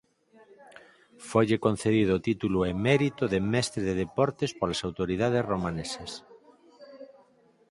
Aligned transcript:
Foille 1.29 1.57
concedido 1.65 2.11
o 2.15 2.23
título 2.27 2.59
emérito 2.73 3.23
de 3.33 3.39
mestre 3.53 3.81
de 3.87 3.93
deportes 4.03 4.51
polas 4.59 4.83
autoridades 4.87 5.47
romanesas. 5.51 6.11